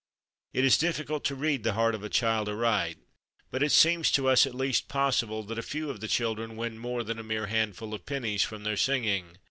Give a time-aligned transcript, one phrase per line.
[0.51, 2.97] It is difficult to read the heart of a child aright,
[3.51, 6.79] but it seems to us at least possible that a few of the children win
[6.79, 9.37] more than a mere handful of pennies from their singing.